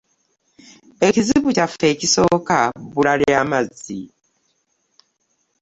[1.07, 4.01] Ekizibu kyaffe ekisooka bbula lya mazzi.